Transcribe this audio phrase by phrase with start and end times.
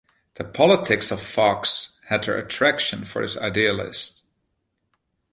[0.33, 4.23] The politics of Fox had their attraction for this idealist.